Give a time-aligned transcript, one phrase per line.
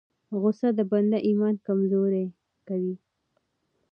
[0.41, 2.25] غصه د بنده ایمان کمزوری
[2.67, 2.95] کوي.